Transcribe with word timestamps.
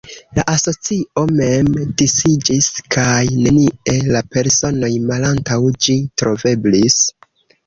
La 0.35 0.43
asocio 0.51 1.25
mem 1.39 1.67
disiĝis 2.01 2.69
kaj 2.95 3.19
nenie 3.43 3.99
la 4.17 4.23
personoj 4.37 4.91
malantaŭ 5.11 5.61
ĝi 5.87 5.99
troveblis. 6.23 6.99